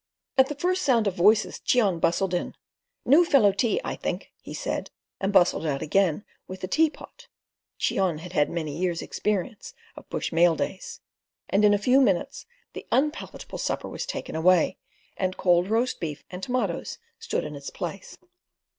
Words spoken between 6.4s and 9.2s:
with the teapot (Cheon had had many years'